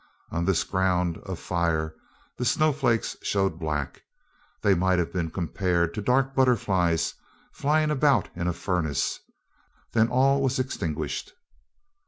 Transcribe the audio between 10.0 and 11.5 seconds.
all was extinguished.